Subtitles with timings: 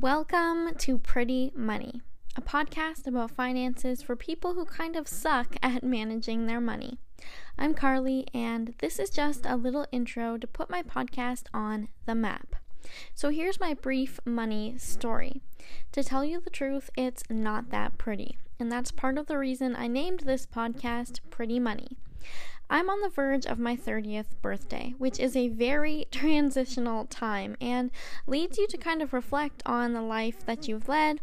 [0.00, 2.00] Welcome to Pretty Money,
[2.34, 6.98] a podcast about finances for people who kind of suck at managing their money.
[7.58, 12.14] I'm Carlee, and this is just a little intro to put my podcast on the
[12.14, 12.56] map.
[13.14, 15.42] So here's my brief money story.
[15.92, 19.76] To tell you the truth, it's not that pretty, and that's part of the reason
[19.76, 21.98] I named this podcast Pretty Money.
[22.72, 27.90] I'm on the verge of my 30th birthday, which is a very transitional time and
[28.26, 31.20] leads you to kind of reflect on the life that you've led.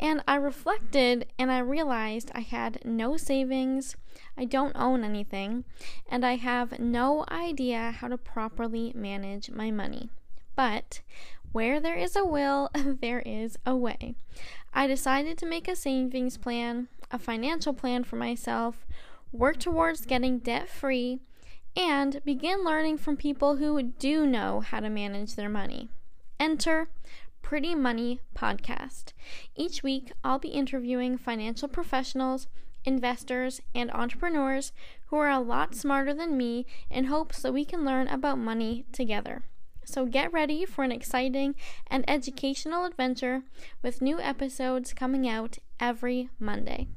[0.00, 3.94] And I reflected and I realized I had no savings,
[4.38, 5.64] I don't own anything,
[6.08, 10.08] and I have no idea how to properly manage my money.
[10.54, 11.02] But
[11.52, 14.14] where there is a will, there is a way.
[14.72, 18.86] I decided to make a savings plan, a financial plan for myself
[19.36, 21.20] work towards getting debt free,
[21.76, 25.90] and begin learning from people who do know how to manage their money.
[26.40, 26.88] Enter
[27.42, 29.12] Pretty Money Podcast.
[29.54, 32.48] Each week, I'll be interviewing financial professionals,
[32.84, 34.72] investors, and entrepreneurs
[35.06, 38.84] who are a lot smarter than me in hopes that we can learn about money
[38.92, 39.42] together.
[39.84, 41.54] So get ready for an exciting
[41.86, 43.42] and educational adventure
[43.82, 46.88] with new episodes coming out every Monday.